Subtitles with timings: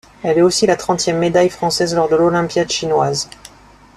[0.23, 3.29] Elle est aussi la trentième médaille française lors de l'Olympiade chinoise.